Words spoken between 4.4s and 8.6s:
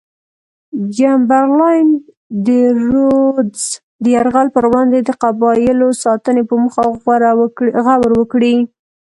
پر وړاندې د قبایلو ساتنې په موخه غور وکړي.